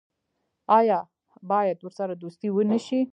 آیا 0.79 0.99
باید 1.49 1.77
ورسره 1.83 2.13
دوستي 2.21 2.47
ونشي؟ 2.51 3.01